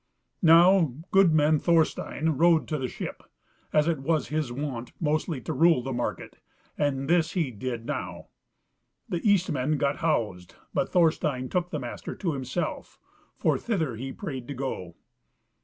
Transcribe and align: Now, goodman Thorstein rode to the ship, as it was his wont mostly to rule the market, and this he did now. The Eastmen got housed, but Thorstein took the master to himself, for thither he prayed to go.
Now, 0.41 0.95
goodman 1.11 1.59
Thorstein 1.59 2.29
rode 2.29 2.67
to 2.69 2.79
the 2.79 2.87
ship, 2.87 3.21
as 3.71 3.87
it 3.87 3.99
was 3.99 4.29
his 4.29 4.51
wont 4.51 4.93
mostly 4.99 5.39
to 5.41 5.53
rule 5.53 5.83
the 5.83 5.93
market, 5.93 6.39
and 6.75 7.07
this 7.07 7.33
he 7.33 7.51
did 7.51 7.85
now. 7.85 8.29
The 9.09 9.19
Eastmen 9.21 9.77
got 9.77 9.97
housed, 9.97 10.55
but 10.73 10.89
Thorstein 10.91 11.49
took 11.49 11.69
the 11.69 11.77
master 11.77 12.15
to 12.15 12.33
himself, 12.33 12.97
for 13.37 13.59
thither 13.59 13.95
he 13.95 14.11
prayed 14.11 14.47
to 14.47 14.55
go. 14.55 14.95